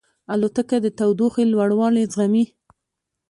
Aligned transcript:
الوتکه 0.33 0.77
د 0.81 0.87
تودوخې 0.97 1.43
لوړوالی 1.53 2.03
زغمي. 2.13 2.45